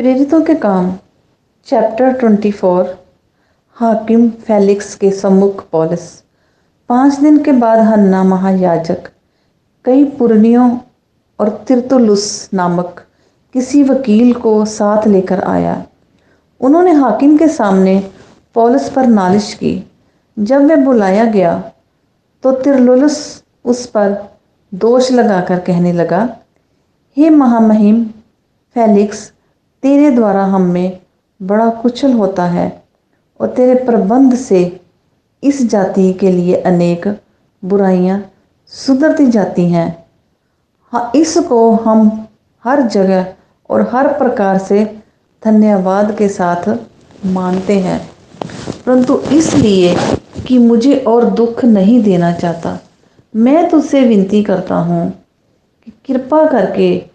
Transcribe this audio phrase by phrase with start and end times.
[0.00, 0.86] प्रेरितों के काम।
[1.66, 2.86] चैप्टर 24
[3.76, 6.04] हाकिम फेलिक्स के सम्मुख पॉलिस।
[6.90, 9.10] पाँच दिन के बाद हन्ना महायाजक।
[9.84, 10.78] कई पुरनियों
[11.38, 13.04] और तिरतुलुस नामक
[13.54, 15.74] किसी वकील को साथ लेकर आया।
[16.60, 17.98] उन्होंने हाकिम के सामने
[18.54, 19.72] पॉलिस पर नालिश की।
[20.36, 21.52] जब वह बुलाया गया
[22.44, 24.16] तो तिरलुलुस उस पर
[24.74, 26.22] दोष लगाकर कहने लगा,
[27.16, 28.04] हे महामहिम,
[28.76, 29.32] फेलिक्स
[29.82, 30.98] तेरे द्वारा हम में
[31.40, 32.82] बड़ा कुचल होता है
[33.40, 34.80] और तेरे प्रबंध से
[35.42, 37.06] इस जाति के लिए अनेक
[37.62, 38.22] बुराइयाँ
[38.72, 39.88] सुधरती जाती हैं।
[40.92, 42.10] हाँ इसको हम
[42.64, 43.26] हर जगह
[43.70, 44.84] और हर प्रकार से
[45.42, 46.68] धन्यवाद के साथ
[47.26, 47.98] मानते हैं।
[48.86, 49.94] परंतु इसलिए
[50.46, 52.78] कि मुझे और दुख नहीं देना चाहता,
[53.34, 55.10] मैं तुझसे विनती करता हूँ
[55.86, 57.09] कि कृपा करके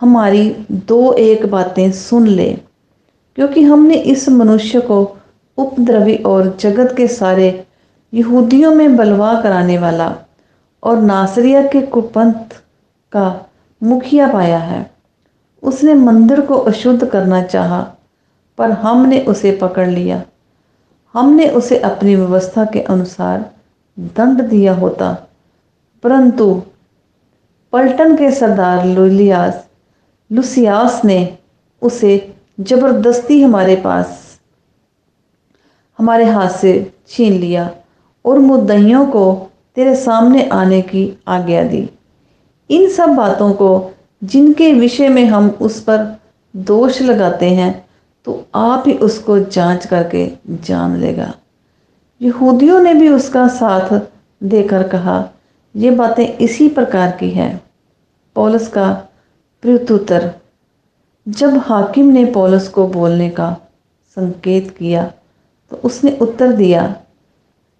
[0.00, 0.48] हमारी
[0.88, 2.52] दो एक बातें सुन ले,
[3.38, 5.02] क्योंकि हमने इस मनुष्य को
[5.58, 7.48] उपद्रवी और जगत के सारे
[8.12, 10.14] यहूदियों में बलवा कराने वाला
[10.82, 12.54] और नासरिया के कुपंथ
[13.12, 13.28] का
[13.82, 14.90] मुखिया पाया है।
[15.62, 17.80] उसने मंदिर को अशुद्ध करना चाहा,
[18.58, 20.22] पर हमने उसे पकड़ लिया।
[21.14, 23.50] हमने उसे अपनी व्यवस्था के अनुसार
[23.98, 25.12] दंड दिया होता,
[26.04, 26.62] परंतु
[27.72, 29.66] पलटन के सरदार लुलियास
[30.30, 31.38] लुसियास ने
[31.82, 32.16] उसे
[32.60, 34.40] ज़बरदस्ती हमारे पास,
[35.98, 37.70] हमारे हाथ से छीन लिया
[38.24, 39.32] और मुद्दइयों को
[39.76, 41.88] तेरे सामने आने की आज्ञा दी।
[42.70, 43.70] इन सब बातों को
[44.22, 46.06] जिनके विषय में हम उस पर
[46.54, 47.72] दोष लगाते हैं
[48.26, 51.32] तो आप ही उसको जाँच करके जान लेगा।
[52.20, 54.00] यहूदियों ने भी उसका साथ
[54.40, 55.30] देकर कहा,
[55.74, 57.60] ये बातें इसी प्रकार की है।
[58.36, 58.90] पौलस का
[59.62, 60.30] प्रत्युत्तर,
[61.26, 63.50] जब हाकिम ने पौलस को बोलने का
[64.16, 65.04] संकेत किया
[65.70, 66.94] तो उसने उत्तर दिया,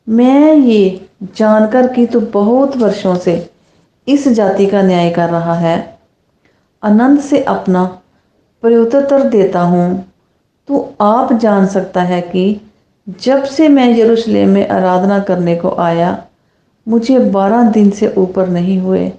[0.06, 3.34] मैं ये जानकर कि तू बहुत वर्षों से
[4.06, 5.98] इस जाति का न्याय कर रहा है,
[6.82, 7.84] आनंद से अपना
[8.62, 10.04] प्रत्युत्तर देता हूँ।
[10.68, 12.60] तो आप जान सकता है कि
[13.22, 16.12] जब से मैं यरूशलेम में आराधना करने को आया,
[16.86, 19.10] मुझे बारह दिन से ऊपर नहीं हुए।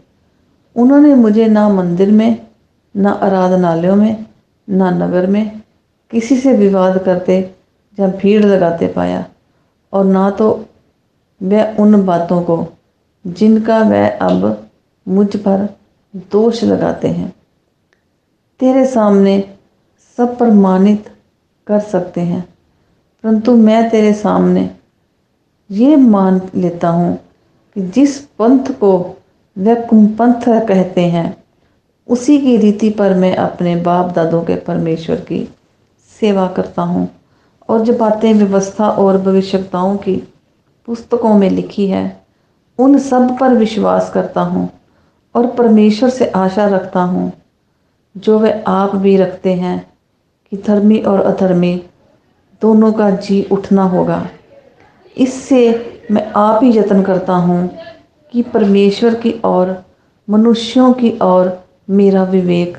[0.75, 2.37] उन्होंने मुझे ना मंदिर में
[2.95, 4.25] ना आराधनालयों में,
[4.69, 5.61] ना नगर में,
[6.11, 7.55] किसी से विवाद करते
[7.99, 9.25] या भीड़ लगाते पाया।
[9.93, 10.65] और ना तो
[11.43, 12.65] वह उन बातों को,
[13.27, 14.69] जिनका वह अब
[15.07, 15.77] मुझ पर
[16.15, 17.33] दोष लगाते हैं,
[18.59, 19.57] तेरे सामने
[20.17, 21.09] सब प्रमाणित
[21.67, 22.49] कर सकते हैं।
[23.23, 24.69] परंतु मैं तेरे सामने
[25.71, 27.19] ये मान लेता हूँ
[27.75, 28.97] कि जिस पंथ को
[29.57, 31.40] वह कुमपंथ कहते हैं
[32.11, 35.47] उसी की रीति पर मैं अपने बाप दादों के परमेश्वर की
[36.21, 37.07] सेवा करता हूँ
[37.69, 40.15] और जो बातें व्यवस्था और भविष्यताओं की
[40.87, 42.21] पुस्तकों में लिखी है,
[42.79, 44.69] उन सब पर विश्वास करता हूँ
[45.35, 47.31] और परमेश्वर से आशा रखता हूँ।
[48.15, 49.79] जो वे आप भी रखते हैं
[50.51, 51.75] कि धर्मी और अधर्मी
[52.61, 54.27] दोनों का जी उठना होगा।
[55.17, 55.63] इससे
[56.11, 57.69] मैं आप ही यत्न करता हूँ
[58.33, 59.75] कि परमेश्वर की और
[60.27, 61.59] मनुष्यों की और
[61.91, 62.77] मेरा विवेक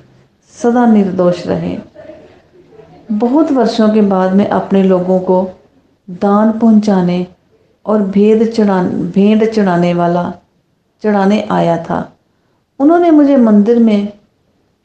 [0.54, 1.76] सदा निर्दोष रहे।
[3.12, 5.50] बहुत वर्षों के बाद मैं अपने लोगों को
[6.10, 7.26] दान पहुँचाने
[7.86, 10.32] और भेद चढ़ा भेंट चढ़ाने वाला,
[11.02, 12.12] चढ़ाने आया था।
[12.80, 14.12] उन्होंने मुझे मंदिर में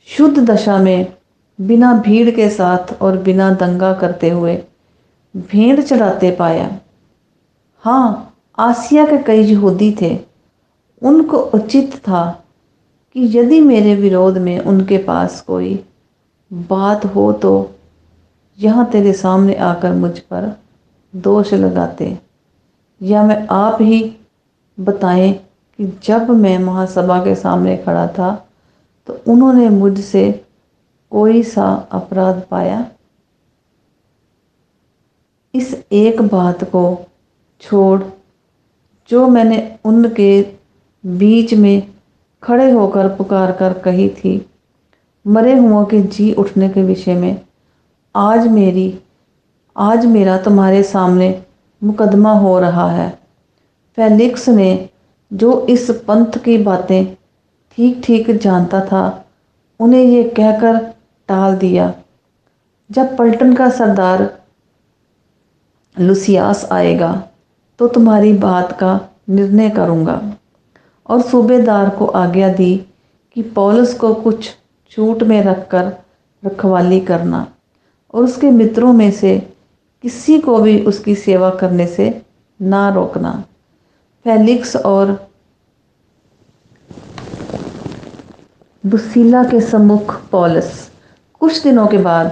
[0.08, 1.14] शुद्ध दशा में
[1.60, 4.56] बिना भीड़ के साथ और बिना दंगा करते हुए
[5.36, 6.70] भेंट चढ़ाते पाया।
[7.84, 10.20] हाँ आसिया के कई यहूदी थे।
[11.02, 12.44] उनको उचित था
[13.18, 15.74] कि यदि मेरे विरोध में उनके पास कोई
[16.52, 17.52] बात हो तो
[18.60, 20.52] यहाँ तेरे सामने आकर मुझ पर
[21.14, 22.18] दोष लगाते।
[23.02, 24.00] या मैं आप ही
[24.78, 28.30] बताएँ कि जब मैं महासभा के सामने खड़ा था
[29.08, 30.32] तो उन्होंने मुझसे
[31.12, 32.86] कोई सा अपराध पाया?
[35.54, 36.86] इस एक बात को
[37.62, 38.02] छोड़,
[39.10, 40.42] जो मैंने उनके
[41.04, 41.97] बीच में
[42.44, 44.46] खड़े होकर पुकार कर कही थी,
[45.26, 47.42] मरे हुओं के जी उठने के विषय में,
[48.16, 48.94] आज मेरी,
[49.76, 51.30] आज मेरा तुम्हारे सामने
[51.82, 53.10] मुकदमा हो रहा है।
[53.98, 54.90] फेलिक्स ने
[55.32, 57.06] जो इस पंथ की बातें
[57.78, 59.26] ठीक ठीक जानता था,
[59.80, 60.78] उन्हें ये कहकर
[61.30, 61.94] टाल दिया।
[62.90, 64.30] जब पलटन का सरदार
[65.98, 67.12] लुसियास आएगा
[67.80, 69.00] तो तुम्हारी बात का
[69.30, 70.22] निर्णय करूँगा।
[71.10, 72.76] और सूबेदार को आज्ञा दी
[73.36, 74.50] कि पौलुस को कुछ
[74.92, 75.92] छूट में रखकर
[76.44, 77.46] रखवाली करना
[78.14, 79.38] और उसके मित्रों में से
[80.04, 82.22] किसी को भी उसकी सेवा करने से
[82.62, 83.32] ना रोकना।
[84.24, 85.30] फेलिक्स और
[88.86, 90.92] दुसीला के सम्मुख पॉलस।
[91.40, 92.30] कुछ दिनों के बाद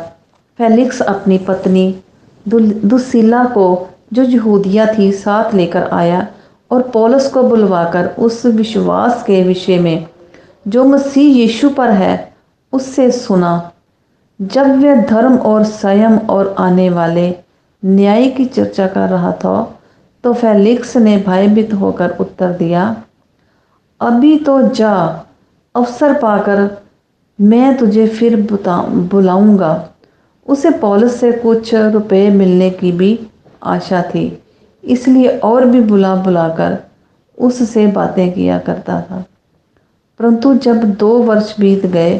[0.57, 2.00] फेलिक्स अपनी पत्नी
[2.48, 3.66] दुसीला को
[4.13, 6.27] जो यहूदिया थी साथ लेकर आया
[6.72, 10.08] और पौलस को बुलवाकर उस विश्वास के विषय में
[10.68, 12.34] जो मसीह यीशु पर है,
[12.74, 13.72] उससे सुना।
[14.40, 17.34] जब वह धर्म और संयम और आने वाले
[17.84, 19.56] न्याय की चर्चा कर रहा था
[20.24, 22.96] तो फेलिक्स ने भयभीत होकर उत्तर दिया,
[24.02, 24.94] अभी तो जा,
[25.76, 26.70] अवसर पाकर
[27.40, 29.90] मैं तुझे फिर बुलाऊँगा।
[30.48, 33.20] उसे पॉलिस से कुछ रुपए मिलने की भी
[33.64, 34.28] आशा थी।
[34.86, 36.78] इसलिए और भी बुला बुलाकर
[37.38, 39.24] उससे बातें किया करता था।
[40.20, 42.20] परंतु जब दो वर्ष बीत गए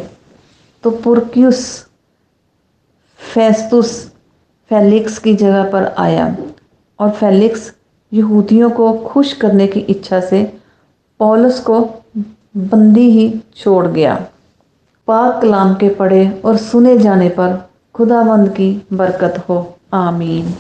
[0.84, 1.64] तो पुरक्यूस
[3.20, 3.92] फेस्तुस,
[4.72, 6.36] फेलिक्स की जगह पर आया
[7.00, 7.72] और फेलिक्स
[8.12, 10.44] यहूदियों को खुश करने की इच्छा से
[11.20, 11.80] पौलस को
[12.18, 14.16] बंदी ही छोड़ गया।
[15.08, 17.58] पाक कलाम के पढ़े और सुने जाने पर
[17.96, 19.58] खुदावंद की बरकत हो।
[19.94, 20.54] आमीन।